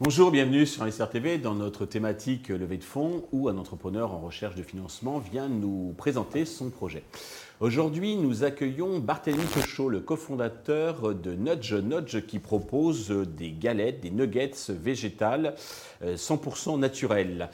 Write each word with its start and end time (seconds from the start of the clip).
Bonjour, 0.00 0.30
bienvenue 0.30 0.66
sur 0.66 0.82
Investir 0.82 1.08
dans 1.42 1.54
notre 1.54 1.86
thématique 1.86 2.48
levée 2.48 2.78
de 2.78 2.84
fonds 2.84 3.24
où 3.32 3.48
un 3.48 3.58
entrepreneur 3.58 4.12
en 4.12 4.20
recherche 4.20 4.54
de 4.54 4.62
financement 4.62 5.18
vient 5.18 5.48
nous 5.48 5.94
présenter 5.96 6.44
son 6.44 6.70
projet. 6.70 7.04
Aujourd'hui, 7.60 8.16
nous 8.16 8.44
accueillons 8.44 8.98
Barthélemy 8.98 9.44
Cochot, 9.44 9.88
le 9.88 10.00
cofondateur 10.00 11.14
de 11.14 11.32
Nudge 11.32 11.74
Nudge 11.74 12.26
qui 12.26 12.38
propose 12.38 13.10
des 13.10 13.52
galettes, 13.52 14.00
des 14.00 14.10
nuggets 14.10 14.52
végétales 14.68 15.54
100% 16.02 16.78
naturelles. 16.78 17.50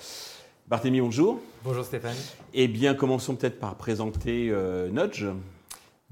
Barthélemy, 0.71 1.01
bonjour. 1.01 1.41
Bonjour 1.65 1.85
Stéphane. 1.85 2.15
Eh 2.55 2.69
bien, 2.69 2.95
commençons 2.95 3.35
peut-être 3.35 3.59
par 3.59 3.75
présenter 3.75 4.51
euh, 4.53 4.89
Nudge. 4.89 5.27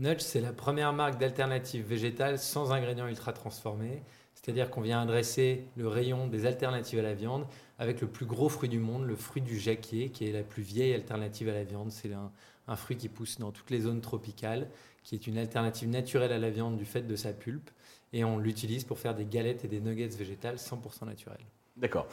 Nudge, 0.01 0.19
c'est 0.19 0.41
la 0.41 0.53
première 0.53 0.93
marque 0.93 1.17
d'alternatives 1.17 1.87
végétales 1.87 2.41
sans 2.41 2.73
ingrédients 2.73 3.07
ultra 3.07 3.33
transformés. 3.33 4.03
C'est-à-dire 4.35 4.69
qu'on 4.69 4.81
vient 4.81 5.01
adresser 5.01 5.69
le 5.77 5.87
rayon 5.87 6.27
des 6.27 6.45
alternatives 6.45 6.99
à 6.99 7.03
la 7.03 7.15
viande 7.15 7.47
avec 7.79 8.01
le 8.01 8.09
plus 8.09 8.27
gros 8.27 8.49
fruit 8.49 8.69
du 8.69 8.81
monde, 8.81 9.07
le 9.07 9.15
fruit 9.15 9.43
du 9.43 9.61
jacquier, 9.61 10.09
qui 10.09 10.29
est 10.29 10.33
la 10.33 10.43
plus 10.43 10.65
vieille 10.65 10.93
alternative 10.93 11.49
à 11.49 11.53
la 11.53 11.63
viande. 11.63 11.93
C'est 11.93 12.11
un, 12.13 12.77
fruit 12.77 12.97
qui 12.97 13.09
pousse 13.09 13.39
dans 13.39 13.53
toutes 13.53 13.71
les 13.71 13.83
zones 13.83 14.01
tropicales, 14.01 14.69
qui 15.05 15.15
est 15.15 15.29
une 15.29 15.39
alternative 15.39 15.89
naturelle 15.89 16.33
à 16.33 16.39
la 16.39 16.51
viande 16.51 16.77
du 16.77 16.85
fait 16.85 17.03
de 17.03 17.15
sa 17.15 17.33
pulpe. 17.33 17.71
Et 18.13 18.25
on 18.25 18.39
l'utilise 18.39 18.83
pour 18.83 18.99
faire 18.99 19.15
des 19.15 19.25
galettes 19.25 19.65
et 19.65 19.69
des 19.69 19.81
nuggets 19.81 20.09
végétales 20.09 20.57
100% 20.57 21.07
naturels. 21.07 21.47
D'accord. 21.81 22.07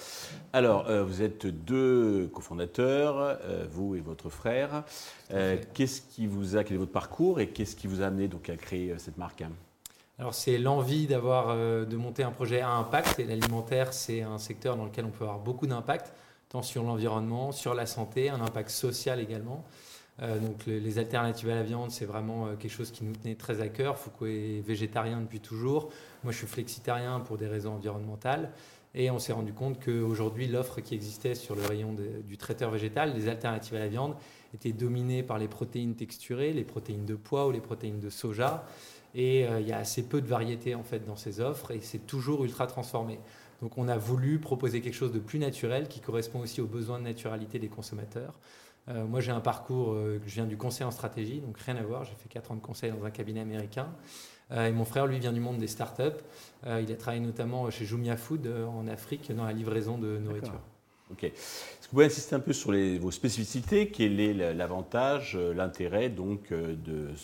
Alors, 0.53 0.87
euh, 0.89 1.03
vous 1.03 1.23
êtes 1.23 1.47
deux 1.47 2.29
cofondateurs, 2.31 3.17
euh, 3.17 3.65
vous 3.67 3.95
et 3.95 3.99
votre 3.99 4.29
frère. 4.29 4.83
Euh, 5.31 5.57
qu'est-ce 5.73 6.01
qui 6.01 6.27
vous 6.27 6.55
a, 6.55 6.63
quel 6.63 6.75
est 6.75 6.79
votre 6.79 6.91
parcours 6.91 7.39
et 7.39 7.49
qu'est-ce 7.49 7.75
qui 7.75 7.87
vous 7.87 8.03
a 8.03 8.05
amené 8.05 8.27
donc 8.27 8.49
à 8.49 8.57
créer 8.57 8.93
cette 8.97 9.17
marque 9.17 9.43
alors 10.17 10.33
c'est 10.33 10.57
l'envie 10.57 11.07
d'avoir 11.07 11.57
de 11.57 11.97
monter 11.97 12.23
un 12.23 12.31
projet 12.31 12.61
à 12.61 12.69
impact 12.69 13.19
et 13.19 13.25
l'alimentaire 13.25 13.91
c'est 13.91 14.21
un 14.21 14.37
secteur 14.37 14.77
dans 14.77 14.85
lequel 14.85 15.03
on 15.03 15.09
peut 15.09 15.25
avoir 15.25 15.39
beaucoup 15.39 15.67
d'impact 15.67 16.13
tant 16.47 16.61
sur 16.61 16.83
l'environnement, 16.83 17.51
sur 17.51 17.73
la 17.73 17.85
santé, 17.85 18.29
un 18.29 18.39
impact 18.39 18.69
social 18.69 19.19
également. 19.19 19.65
Donc 20.21 20.67
les 20.67 20.99
alternatives 20.99 21.49
à 21.49 21.55
la 21.55 21.63
viande 21.63 21.91
c'est 21.91 22.05
vraiment 22.05 22.55
quelque 22.55 22.71
chose 22.71 22.91
qui 22.91 23.03
nous 23.03 23.11
tenait 23.11 23.35
très 23.35 23.59
à 23.59 23.67
cœur. 23.67 23.97
Foucault 23.97 24.27
est 24.27 24.63
végétarien 24.65 25.19
depuis 25.19 25.41
toujours. 25.41 25.89
Moi 26.23 26.31
je 26.31 26.37
suis 26.37 26.47
flexitarien 26.47 27.19
pour 27.19 27.35
des 27.35 27.47
raisons 27.47 27.73
environnementales. 27.73 28.53
Et 28.97 29.11
on 29.11 29.19
s'est 29.19 29.33
rendu 29.33 29.51
compte 29.51 29.83
qu'aujourd'hui, 29.83 30.47
l'offre 30.47 30.79
qui 30.79 30.95
existait 30.95 31.35
sur 31.35 31.53
le 31.53 31.65
rayon 31.65 31.93
du 32.23 32.37
traiteur 32.37 32.71
végétal, 32.71 33.13
les 33.13 33.27
alternatives 33.27 33.75
à 33.75 33.79
la 33.79 33.89
viande, 33.89 34.15
était 34.53 34.71
dominée 34.71 35.21
par 35.21 35.37
les 35.37 35.49
protéines 35.49 35.95
texturées, 35.95 36.53
les 36.53 36.63
protéines 36.63 37.05
de 37.05 37.15
pois 37.15 37.45
ou 37.45 37.51
les 37.51 37.59
protéines 37.59 37.99
de 37.99 38.09
soja. 38.09 38.65
Et 39.13 39.45
euh, 39.45 39.59
il 39.59 39.67
y 39.67 39.73
a 39.73 39.77
assez 39.77 40.07
peu 40.07 40.21
de 40.21 40.27
variété 40.27 40.75
en 40.75 40.83
fait 40.83 41.05
dans 41.05 41.17
ces 41.17 41.41
offres 41.41 41.71
et 41.71 41.81
c'est 41.81 42.07
toujours 42.07 42.45
ultra 42.45 42.67
transformé. 42.67 43.19
Donc 43.61 43.77
on 43.77 43.87
a 43.89 43.97
voulu 43.97 44.39
proposer 44.39 44.81
quelque 44.81 44.95
chose 44.95 45.11
de 45.11 45.19
plus 45.19 45.39
naturel 45.39 45.87
qui 45.89 45.99
correspond 45.99 46.39
aussi 46.39 46.61
aux 46.61 46.67
besoins 46.67 46.99
de 46.99 47.03
naturalité 47.03 47.59
des 47.59 47.69
consommateurs. 47.69 48.33
Euh, 48.87 49.05
moi 49.05 49.19
j'ai 49.19 49.31
un 49.31 49.39
parcours, 49.39 49.93
euh, 49.93 50.21
je 50.25 50.35
viens 50.35 50.45
du 50.45 50.57
conseil 50.57 50.85
en 50.85 50.91
stratégie, 50.91 51.39
donc 51.39 51.57
rien 51.57 51.75
à 51.75 51.83
voir, 51.83 52.03
j'ai 52.03 52.15
fait 52.15 52.29
4 52.29 52.51
ans 52.51 52.55
de 52.55 52.61
conseil 52.61 52.91
dans 52.91 53.03
un 53.03 53.11
cabinet 53.11 53.41
américain. 53.41 53.87
et 54.51 54.71
mon 54.71 54.85
frère 54.85 55.07
lui 55.07 55.19
vient 55.19 55.33
du 55.33 55.39
monde 55.39 55.57
des 55.57 55.67
startups. 55.67 56.21
il 56.65 56.91
a 56.91 56.95
travaillé 56.95 57.23
notamment 57.23 57.69
chez 57.71 57.85
Jumia 57.85 58.15
Food 58.15 58.47
en 58.47 58.87
Afrique 58.87 59.35
dans 59.35 59.45
la 59.45 59.53
livraison 59.53 59.97
de 59.97 60.17
nourriture. 60.19 60.61
Ok. 61.11 61.23
Est-ce 61.23 61.33
que 61.33 61.83
vous 61.83 61.89
pouvez 61.91 62.05
insister 62.05 62.35
un 62.35 62.39
peu 62.39 62.53
sur 62.53 62.71
vos 62.99 63.11
spécificités? 63.11 63.89
Quel 63.89 64.19
est 64.19 64.33
l'avantage, 64.53 65.35
euh, 65.35 65.53
l'intérêt 65.53 66.09
donc 66.09 66.51
euh, 66.51 66.75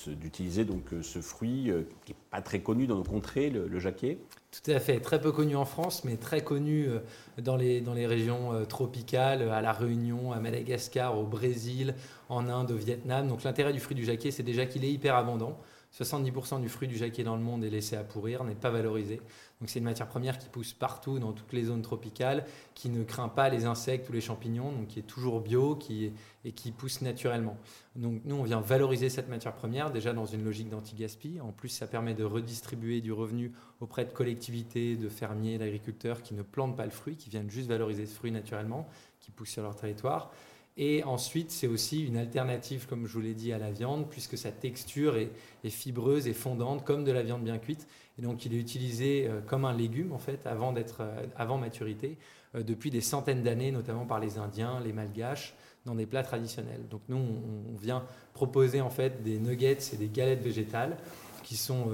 d'utiliser 0.08 0.66
donc 0.66 0.94
euh, 0.94 1.02
ce 1.02 1.20
fruit 1.20 1.72
qui 2.06 2.12
n'est 2.12 2.18
pas 2.30 2.42
très 2.42 2.60
connu 2.60 2.86
dans 2.86 2.96
nos 2.96 3.04
contrées, 3.04 3.50
le, 3.50 3.80
jacquet? 3.80 4.20
Tout 4.52 4.70
à 4.72 4.80
fait, 4.80 5.00
très 5.00 5.22
peu 5.22 5.32
connu 5.32 5.56
en 5.56 5.64
France, 5.64 6.04
mais 6.04 6.18
très 6.18 6.44
connu 6.44 6.90
dans 7.38 7.56
les, 7.56 7.80
dans 7.80 7.94
régions 7.94 8.66
tropicales, 8.66 9.50
à 9.50 9.62
La 9.62 9.72
Réunion, 9.72 10.34
à 10.34 10.42
Madagascar, 10.42 11.18
au 11.18 11.24
Brésil, 11.26 11.96
en 12.28 12.50
Inde, 12.50 12.72
au 12.72 12.76
Vietnam. 12.76 13.30
Donc 13.30 13.44
l'intérêt 13.44 13.72
du 13.72 13.80
fruit 13.80 13.96
du 13.96 14.04
jacquet, 14.04 14.30
c'est 14.30 14.44
déjà 14.44 14.66
qu'il 14.66 14.84
est 14.84 14.92
hyper 14.92 15.16
abondant. 15.16 15.58
70% 15.98 16.62
du 16.62 16.70
fruit 16.70 16.88
du 16.88 16.96
jacquet 16.96 17.24
dans 17.24 17.36
le 17.36 17.42
monde 17.42 17.66
est 17.66 17.70
laissé 17.70 17.98
à 17.98 18.04
pourrir, 18.04 18.44
n'est 18.46 18.56
pas 18.56 18.70
valorisé. 18.70 19.18
Donc 19.60 19.70
c'est 19.70 19.80
une 19.80 19.86
matière 19.86 20.08
première 20.08 20.38
qui 20.38 20.48
pousse 20.48 20.74
partout 20.74 21.20
dans 21.20 21.34
toutes 21.34 21.52
les 21.52 21.66
zones 21.66 21.82
tropicales, 21.82 22.46
qui 22.76 22.90
ne 22.90 23.04
craint 23.04 23.28
pas 23.28 23.50
les 23.50 23.66
insectes 23.66 24.10
ou 24.10 24.14
les 24.14 24.22
champignons, 24.22 24.72
donc 24.72 24.88
qui 24.88 25.00
est 25.00 25.04
toujours 25.04 25.42
bio 25.42 25.76
qui 25.76 26.14
et 26.44 26.52
qui 26.52 26.72
pousse 26.72 27.02
naturellement. 27.02 27.58
Donc 27.96 28.22
nous, 28.26 28.36
on 28.36 28.44
vient 28.44 28.62
valoriser 28.62 29.10
cette 29.10 29.30
matière 29.30 29.54
première 29.54 29.92
déjà 29.92 30.14
dans 30.14 30.26
une 30.26 30.44
logique 30.44 30.70
d'anti-gaspi. 30.70 31.40
En 31.42 31.52
plus, 31.52 31.70
ça 31.70 31.88
permet 31.88 32.14
de 32.14 32.24
redistribuer 32.24 33.02
du 33.02 33.12
revenu 33.12 33.52
auprès 33.80 34.06
de 34.06 34.12
collectivités, 34.12 34.96
de 34.96 35.10
fermiers, 35.10 35.58
d'agriculteurs 35.58 36.22
qui 36.22 36.34
ne 36.34 36.42
plantent 36.42 36.78
pas 36.78 36.86
le 36.86 36.92
fruit, 36.92 37.16
qui 37.16 37.30
viennent 37.30 37.50
juste 37.50 37.68
valoriser 37.68 38.06
ce 38.06 38.16
fruit 38.16 38.32
naturellement, 38.32 38.88
qui 39.20 39.32
pousse 39.32 39.50
sur 39.50 39.64
leur 39.64 39.76
territoire. 39.76 40.32
Et 40.78 41.04
ensuite, 41.04 41.52
c'est 41.52 41.68
aussi 41.68 42.06
une 42.06 42.18
alternative, 42.18 42.88
comme 42.88 43.06
je 43.06 43.14
vous 43.14 43.22
l'ai 43.22 43.34
dit, 43.34 43.52
à 43.52 43.58
la 43.58 43.72
viande, 43.72 44.10
puisque 44.10 44.38
sa 44.38 44.52
texture 44.52 45.18
est, 45.18 45.30
fibreuse 45.70 46.28
et 46.28 46.34
fondante, 46.34 46.86
comme 46.86 47.04
de 47.04 47.12
la 47.12 47.24
viande 47.24 47.44
bien 47.44 47.58
cuite. 47.58 47.88
Et 48.18 48.22
donc, 48.22 48.46
il 48.46 48.54
est 48.54 48.58
utilisé 48.58 49.28
euh, 49.28 49.42
comme 49.42 49.66
un 49.66 49.74
légume, 49.74 50.14
en 50.14 50.18
fait, 50.18 50.48
avant, 50.48 50.74
euh, 50.76 51.26
avant 51.36 51.58
maturité, 51.58 52.18
euh, 52.56 52.64
depuis 52.64 52.90
des 52.90 53.02
centaines 53.02 53.44
d'années, 53.44 53.72
notamment 53.72 54.06
par 54.06 54.20
les 54.20 54.38
Indiens, 54.38 54.80
les 54.80 54.94
Malgaches, 54.94 55.56
dans 55.86 55.96
des 55.96 56.06
plats 56.06 56.24
traditionnels. 56.24 56.88
Donc, 56.90 57.02
nous, 57.10 57.18
on, 57.18 57.76
vient 57.78 58.06
proposer, 58.34 58.80
en 58.80 58.90
fait, 58.90 59.24
des 59.24 59.40
nuggets 59.40 59.78
et 59.94 59.98
des 59.98 60.08
galettes 60.08 60.44
végétales 60.44 60.96
qui, 61.44 61.58
sont, 61.58 61.92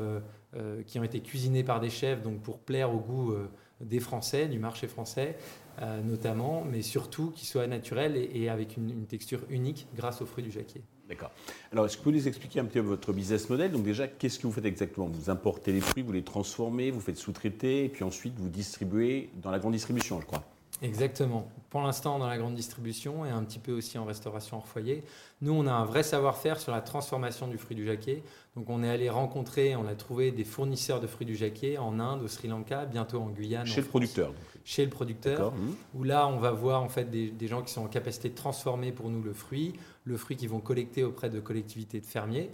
qui 0.86 1.00
ont 1.00 1.04
été 1.04 1.22
cuisinées 1.22 1.64
par 1.64 1.80
des 1.80 1.90
chefs, 1.90 2.22
donc 2.22 2.42
pour 2.42 2.60
plaire 2.60 2.94
au 2.94 3.00
goût 3.00 3.34
des 3.82 4.00
Français, 4.00 4.48
du 4.48 4.60
marché 4.60 4.88
français, 4.88 5.38
euh, 5.82 6.02
notamment, 6.02 6.66
mais 6.70 6.82
surtout 6.82 7.32
qui 7.32 7.46
soit 7.46 7.68
naturel 7.68 8.18
et, 8.34 8.50
avec 8.50 8.78
une, 8.78 9.06
texture 9.06 9.42
unique 9.50 9.88
grâce 9.96 10.22
aux 10.22 10.26
fruits 10.26 10.44
du 10.44 10.52
jacquier. 10.52 10.82
D'accord. 11.08 11.32
Alors, 11.72 11.86
est-ce 11.86 11.94
que 11.94 12.00
vous 12.00 12.10
pouvez 12.10 12.18
nous 12.18 12.28
expliquer 12.28 12.60
un 12.60 12.66
petit 12.66 12.80
peu 12.80 12.86
votre 12.86 13.14
business 13.14 13.50
model? 13.50 13.72
Donc 13.72 13.84
déjà, 13.84 14.08
qu'est-ce 14.08 14.40
que 14.40 14.48
vous 14.48 14.54
faites 14.54 14.66
exactement? 14.66 15.08
Vous 15.08 15.30
importez 15.30 15.72
les 15.72 15.80
fruits, 15.80 16.04
vous 16.04 16.12
les 16.12 16.24
transformez, 16.24 16.92
vous 16.92 17.00
faites 17.00 17.18
sous-traiter, 17.18 17.86
et 17.86 17.90
puis 17.90 18.04
ensuite 18.04 18.34
vous 18.38 18.50
distribuez 18.50 19.30
dans 19.42 19.52
la 19.52 19.60
grande 19.60 19.74
distribution, 19.74 20.20
je 20.20 20.26
crois. 20.26 20.44
Exactement. 20.82 21.48
Pour 21.70 21.82
l'instant, 21.82 22.20
dans 22.20 22.28
la 22.28 22.38
grande 22.38 22.56
distribution 22.56 23.26
et 23.26 23.30
un 23.30 23.44
petit 23.44 23.60
peu 23.60 23.74
aussi 23.74 23.98
en 23.98 24.06
restauration 24.06 24.58
hors 24.58 24.68
foyer. 24.68 25.04
Nous, 25.42 25.52
on 25.52 25.68
a 25.68 25.72
un 25.72 25.86
vrai 25.86 26.04
savoir-faire 26.04 26.60
sur 26.60 26.72
la 26.72 26.82
transformation 26.82 27.48
du 27.48 27.58
fruit 27.58 27.76
du 27.76 27.86
jacquier. 27.86 28.24
Donc, 28.56 28.70
on 28.70 28.84
est 28.84 28.90
allé 28.90 29.10
rencontrer, 29.10 29.76
on 29.76 29.86
a 29.88 29.96
trouvé 29.96 30.32
des 30.32 30.44
fournisseurs 30.44 31.00
de 31.00 31.08
fruits 31.08 31.26
du 31.26 31.36
jacquier 31.36 31.78
en 31.78 32.00
Inde, 32.00 32.22
au 32.24 32.28
Sri 32.28 32.48
Lanka, 32.48 32.86
bientôt 32.86 33.20
en 33.20 33.30
Guyane. 33.30 33.66
Chez 33.66 33.82
le 33.82 33.88
producteur. 33.88 34.34
Chez 34.64 34.84
le 34.84 34.90
producteur. 34.90 35.54
Où 35.94 36.04
là, 36.04 36.28
on 36.28 36.38
va 36.38 36.52
voir 36.52 36.82
en 36.82 36.90
fait 36.90 37.10
des, 37.10 37.48
gens 37.48 37.62
qui 37.62 37.74
sont 37.74 37.84
en 37.84 37.88
capacité 37.88 38.30
de 38.30 38.36
transformer 38.36 38.92
pour 38.92 39.10
nous 39.10 39.22
le 39.22 39.34
fruit, 39.34 39.74
le 40.06 40.16
fruit 40.16 40.38
qu'ils 40.38 40.50
vont 40.50 40.60
collecter 40.60 41.04
auprès 41.04 41.30
de 41.30 41.40
collectivités 41.40 42.00
de 42.00 42.06
fermiers. 42.06 42.52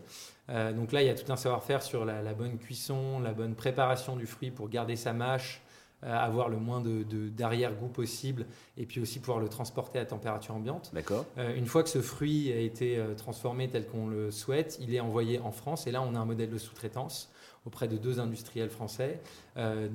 Euh, 0.50 0.73
donc 0.73 0.91
là, 0.91 1.01
il 1.01 1.07
y 1.07 1.09
a 1.09 1.16
tout 1.16 1.31
un 1.31 1.38
savoir-faire 1.38 1.83
sur 1.83 2.03
la, 2.03 2.22
la 2.22 2.33
bonne 2.33 2.57
cuisson, 2.57 3.19
la 3.19 3.33
bonne 3.33 3.56
préparation 3.56 4.16
du 4.16 4.25
fruit 4.25 4.51
pour 4.51 4.69
garder 4.69 4.95
sa 4.95 5.13
mâche 5.13 5.62
avoir 6.06 6.50
le 6.50 6.58
moins 6.58 6.81
de, 6.81 7.03
d'arrière-goût 7.30 7.88
possible 7.88 8.46
et 8.78 8.86
puis 8.86 9.00
aussi 9.00 9.19
pouvoir 9.19 9.40
le 9.40 9.50
transporter 9.50 10.00
à 10.00 10.06
température 10.06 10.56
ambiante. 10.56 10.91
D'accord. 10.94 11.25
Euh, 11.38 11.56
une 11.56 11.66
fois 11.66 11.84
que 11.84 11.90
ce 11.90 12.02
fruit 12.02 12.52
a 12.52 12.59
été 12.59 12.97
euh, 12.97 13.14
transformé 13.14 13.69
tel 13.69 13.88
qu'on 13.88 14.08
le 14.08 14.31
souhaite, 14.31 14.78
il 14.81 14.94
est 14.94 15.00
envoyé 15.00 15.40
en 15.40 15.52
France 15.52 15.88
et 15.88 15.92
là 15.92 16.02
on 16.02 16.16
a 16.16 16.19
un 16.19 16.25
modèle 16.25 16.50
de 16.50 16.58
sous-traitance 16.58 17.31
auprès 17.66 17.88
de 17.88 17.96
deux 17.96 18.19
industriels 18.19 18.69
français 18.69 19.22
euh, 19.56 19.88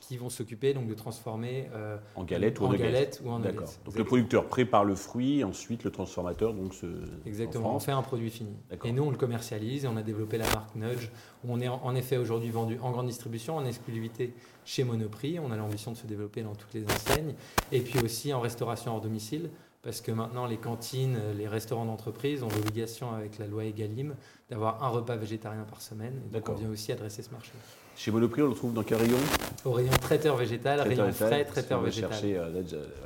qui 0.00 0.16
vont 0.16 0.28
s'occuper 0.28 0.74
donc 0.74 0.86
de 0.86 0.94
transformer 0.94 1.68
euh, 1.74 1.96
en 2.16 2.24
galette 2.24 2.60
ou 2.60 2.66
en, 2.66 2.74
galette 2.74 3.22
ou 3.24 3.30
en 3.30 3.38
D'accord. 3.38 3.68
Donc 3.84 3.96
le 3.96 4.04
producteur 4.04 4.46
prépare 4.46 4.84
le 4.84 4.94
fruit, 4.94 5.42
ensuite 5.42 5.84
le 5.84 5.90
transformateur 5.90 6.52
donc 6.52 6.74
se 6.74 6.86
exactement. 7.24 7.74
On 7.74 7.78
fait 7.78 7.92
un 7.92 8.02
produit 8.02 8.30
fini. 8.30 8.54
Et 8.84 8.92
nous 8.92 9.04
on 9.04 9.10
le 9.10 9.16
commercialise 9.16 9.84
et 9.84 9.88
on 9.88 9.96
a 9.96 10.02
développé 10.02 10.36
la 10.36 10.46
marque 10.48 10.74
Nudge 10.74 11.10
où 11.44 11.52
on 11.52 11.60
est 11.60 11.68
en 11.68 11.94
effet 11.94 12.18
aujourd'hui 12.18 12.50
vendu 12.50 12.78
en 12.82 12.90
grande 12.90 13.06
distribution 13.06 13.56
en 13.56 13.64
exclusivité 13.64 14.34
chez 14.64 14.84
Monoprix. 14.84 15.38
On 15.38 15.50
a 15.50 15.56
l'ambition 15.56 15.92
de 15.92 15.96
se 15.96 16.06
développer 16.06 16.42
dans 16.42 16.54
toutes 16.54 16.74
les 16.74 16.84
enseignes 16.84 17.34
et 17.70 17.80
puis 17.80 18.00
aussi 18.00 18.32
en 18.34 18.40
restauration 18.40 18.92
hors 18.94 19.00
domicile 19.00 19.50
parce 19.82 20.00
que 20.00 20.12
maintenant 20.12 20.46
les 20.46 20.56
cantines, 20.56 21.18
les 21.36 21.48
restaurants 21.48 21.84
d'entreprise 21.84 22.42
ont 22.42 22.48
l'obligation 22.48 23.12
avec 23.12 23.38
la 23.38 23.46
loi 23.46 23.64
Egalim 23.64 24.14
d'avoir 24.48 24.82
un 24.82 24.88
repas 24.88 25.16
végétarien 25.16 25.64
par 25.64 25.82
semaine. 25.82 26.20
donc 26.30 26.48
on 26.48 26.54
vient 26.54 26.70
aussi 26.70 26.92
adresser 26.92 27.22
ce 27.22 27.30
marché. 27.30 27.52
Chez 27.96 28.10
Monoprix, 28.10 28.42
on 28.42 28.48
le 28.48 28.54
trouve 28.54 28.72
dans 28.72 28.82
quel 28.82 28.98
rayon? 28.98 29.18
Au 29.64 29.72
rayon 29.72 29.92
traiteur 30.00 30.36
végétal, 30.36 30.80
rayon 30.80 31.12
frais, 31.12 31.44
traiteur 31.44 31.80
végétal. 31.80 32.18
Euh, 32.24 32.62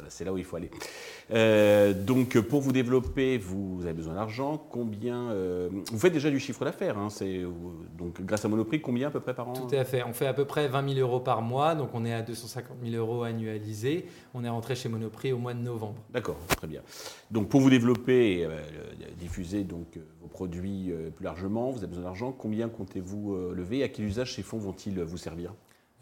c'est 0.08 0.24
là 0.24 0.32
où 0.32 0.38
il 0.38 0.44
faut 0.44 0.56
aller. 0.56 0.70
Euh, 1.32 1.92
donc, 1.92 2.38
pour 2.40 2.60
vous 2.60 2.72
développer, 2.72 3.38
vous 3.38 3.80
avez 3.82 3.92
besoin 3.92 4.14
d'argent. 4.14 4.58
Combien 4.70 5.30
euh, 5.30 5.68
Vous 5.90 5.98
faites 5.98 6.12
déjà 6.12 6.30
du 6.30 6.38
chiffre 6.38 6.64
d'affaires. 6.64 6.98
Hein, 6.98 7.08
donc, 7.98 8.20
grâce 8.22 8.44
à 8.44 8.48
Monoprix, 8.48 8.80
combien 8.80 9.08
à 9.08 9.10
peu 9.10 9.20
près 9.20 9.34
par 9.34 9.48
an? 9.48 9.52
Tout 9.52 9.74
à 9.74 9.84
fait. 9.84 10.02
On 10.04 10.12
fait 10.12 10.26
à 10.26 10.34
peu 10.34 10.44
près 10.44 10.68
20 10.68 10.94
000 10.94 11.00
euros 11.00 11.20
par 11.20 11.42
mois. 11.42 11.74
Donc, 11.74 11.90
on 11.94 12.04
est 12.04 12.12
à 12.12 12.22
250 12.22 12.76
000 12.84 12.96
euros 12.96 13.24
annualisés. 13.24 14.06
On 14.34 14.44
est 14.44 14.48
rentré 14.48 14.74
chez 14.76 14.88
Monoprix 14.88 15.32
au 15.32 15.38
mois 15.38 15.54
de 15.54 15.60
novembre. 15.60 15.96
D'accord, 16.12 16.38
très 16.56 16.66
bien. 16.66 16.82
Donc, 17.30 17.48
pour 17.48 17.60
vous 17.60 17.70
développer, 17.70 18.46
diffuser 19.18 19.64
donc 19.64 19.98
vos 20.20 20.28
produits 20.28 20.92
plus 21.16 21.24
largement. 21.24 21.70
Vous 21.70 21.78
avez 21.78 21.88
besoin 21.88 22.04
d'argent. 22.04 22.32
Combien 22.32 22.68
comptez-vous 22.68 23.36
lever? 23.52 23.82
À 23.82 23.88
quel 23.88 24.04
usage 24.04 24.34
ces 24.34 24.42
fonds 24.42 24.58
vont-ils 24.58 25.00
vous 25.00 25.18
servir? 25.18 25.52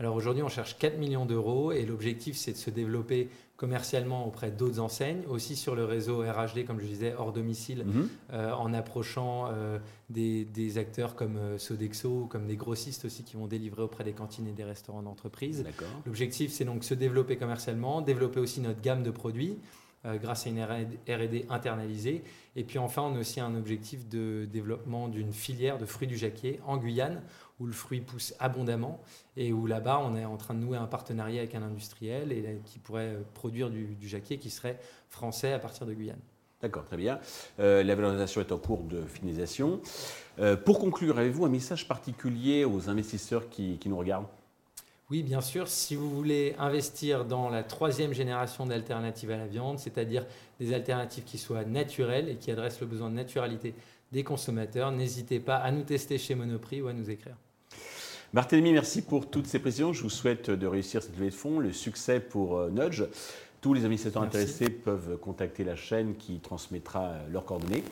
Alors 0.00 0.16
aujourd'hui, 0.16 0.42
on 0.42 0.48
cherche 0.48 0.76
4 0.78 0.98
millions 0.98 1.24
d'euros 1.24 1.70
et 1.70 1.86
l'objectif, 1.86 2.36
c'est 2.36 2.52
de 2.52 2.56
se 2.56 2.70
développer 2.70 3.28
commercialement 3.56 4.26
auprès 4.26 4.50
d'autres 4.50 4.80
enseignes, 4.80 5.22
aussi 5.28 5.54
sur 5.54 5.76
le 5.76 5.84
réseau 5.84 6.22
RHD, 6.22 6.66
comme 6.66 6.80
je 6.80 6.86
disais, 6.86 7.14
hors 7.16 7.32
domicile, 7.32 7.84
mhm. 7.86 8.08
euh, 8.32 8.52
en 8.52 8.74
approchant 8.74 9.50
euh, 9.52 9.78
des, 10.10 10.78
acteurs 10.78 11.14
comme 11.14 11.36
euh, 11.36 11.58
Sodexo 11.58 12.22
ou 12.22 12.26
comme 12.26 12.46
des 12.46 12.56
grossistes 12.56 13.04
aussi 13.04 13.22
qui 13.22 13.36
vont 13.36 13.46
délivrer 13.46 13.82
auprès 13.82 14.02
des 14.02 14.12
cantines 14.12 14.48
et 14.48 14.52
des 14.52 14.64
restaurants 14.64 15.02
d'entreprise. 15.02 15.64
L'objectif, 16.04 16.50
c'est 16.52 16.64
donc 16.64 16.82
se 16.82 16.94
développer 16.94 17.36
commercialement, 17.36 18.02
développer 18.02 18.40
aussi 18.40 18.60
notre 18.60 18.80
gamme 18.80 19.04
de 19.04 19.12
produits. 19.12 19.58
Grâce 20.04 20.46
à 20.46 20.50
une 20.50 20.62
RD 20.62 21.46
internalisée. 21.48 22.22
Et 22.56 22.64
puis 22.64 22.78
enfin, 22.78 23.02
on 23.02 23.14
a 23.16 23.18
aussi 23.18 23.40
un 23.40 23.54
objectif 23.54 24.08
de 24.08 24.46
développement 24.50 25.08
d'une 25.08 25.32
filière 25.32 25.78
de 25.78 25.86
fruits 25.86 26.08
du 26.08 26.16
jacquier 26.16 26.60
en 26.66 26.76
Guyane, 26.76 27.22
où 27.60 27.66
le 27.66 27.72
fruit 27.72 28.00
pousse 28.00 28.34
abondamment 28.40 29.00
et 29.36 29.52
où 29.52 29.66
là-bas, 29.66 30.00
on 30.02 30.16
est 30.16 30.24
en 30.24 30.36
train 30.36 30.54
de 30.54 30.60
nouer 30.60 30.76
un 30.76 30.86
partenariat 30.86 31.42
avec 31.42 31.54
un 31.54 31.62
industriel 31.62 32.32
et 32.32 32.60
qui 32.64 32.78
pourrait 32.78 33.14
euh, 33.14 33.22
produire 33.34 33.70
du, 33.70 33.96
jacquier 34.02 34.38
qui 34.38 34.50
serait 34.50 34.78
français 35.08 35.52
à 35.52 35.58
partir 35.58 35.86
de 35.86 35.94
Guyane. 35.94 36.18
D'accord, 36.60 36.84
très 36.84 36.96
bien. 36.96 37.20
Euh, 37.60 37.82
la 37.82 37.94
valorisation 37.94 38.40
est 38.40 38.50
en 38.50 38.58
cours 38.58 38.84
de 38.84 39.02
finalisation. 39.02 39.80
Euh, 40.38 40.56
pour 40.56 40.78
conclure, 40.78 41.18
avez-vous 41.18 41.44
un 41.44 41.50
message 41.50 41.86
particulier 41.86 42.64
aux 42.64 42.88
investisseurs 42.88 43.48
qui 43.50 43.78
nous 43.86 43.96
regardent? 43.96 44.26
Oui, 45.10 45.22
bien 45.22 45.42
sûr. 45.42 45.68
Si 45.68 45.96
vous 45.96 46.08
voulez 46.08 46.54
investir 46.58 47.26
dans 47.26 47.50
la 47.50 47.62
troisième 47.62 48.14
génération 48.14 48.64
d'alternatives 48.64 49.30
à 49.30 49.36
la 49.36 49.46
viande, 49.46 49.78
c'est-à-dire 49.78 50.24
des 50.58 50.72
alternatives 50.72 51.24
qui 51.24 51.36
soient 51.36 51.64
naturelles 51.64 52.30
et 52.30 52.36
qui 52.36 52.50
adressent 52.50 52.80
le 52.80 52.86
besoin 52.86 53.10
de 53.10 53.14
naturalité 53.14 53.74
des 54.12 54.24
consommateurs, 54.24 54.92
n'hésitez 54.92 55.40
pas 55.40 55.56
à 55.56 55.70
nous 55.72 55.82
tester 55.82 56.16
chez 56.16 56.34
Monoprix 56.34 56.80
ou 56.80 56.88
à 56.88 56.94
nous 56.94 57.10
écrire. 57.10 57.36
Barthélemy, 58.32 58.72
merci 58.72 59.02
pour 59.02 59.28
toutes 59.28 59.46
ces 59.46 59.58
précisions. 59.58 59.92
Je 59.92 60.02
vous 60.02 60.10
souhaite 60.10 60.50
de 60.50 60.66
réussir 60.66 61.02
cette 61.02 61.16
levée 61.16 61.30
de 61.30 61.34
fonds, 61.34 61.58
le 61.58 61.72
succès 61.72 62.18
pour 62.18 62.56
euh, 62.56 62.70
Nudge. 62.70 63.04
Tous 63.60 63.74
les 63.74 63.84
investisseurs 63.84 64.22
intéressés 64.22 64.70
peuvent 64.70 65.18
contacter 65.18 65.64
la 65.64 65.76
chaîne 65.76 66.16
qui 66.16 66.40
transmettra 66.40 67.14
leurs 67.30 67.44
coordonnées. 67.44 67.84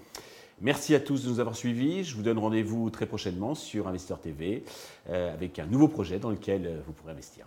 Merci 0.62 0.94
à 0.94 1.00
tous 1.00 1.24
de 1.24 1.28
nous 1.28 1.40
avoir 1.40 1.56
suivis. 1.56 2.04
Je 2.04 2.14
vous 2.14 2.22
donne 2.22 2.38
rendez-vous 2.38 2.88
très 2.88 3.06
prochainement 3.06 3.56
sur 3.56 3.88
Investisseur 3.88 4.20
TV 4.20 4.62
euh, 5.10 5.34
avec 5.34 5.58
un 5.58 5.66
nouveau 5.66 5.88
projet 5.88 6.20
dans 6.20 6.30
lequel 6.30 6.82
vous 6.86 6.92
pourrez 6.92 7.10
investir. 7.10 7.46